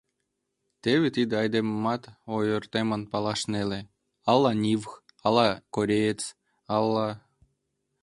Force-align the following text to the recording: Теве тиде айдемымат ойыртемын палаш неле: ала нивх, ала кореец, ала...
Теве 0.83 1.07
тиде 1.15 1.33
айдемымат 1.41 2.03
ойыртемын 2.35 3.01
палаш 3.11 3.41
неле: 3.51 3.79
ала 4.31 4.51
нивх, 4.63 4.91
ала 5.25 5.49
кореец, 5.73 6.21
ала... 6.75 7.09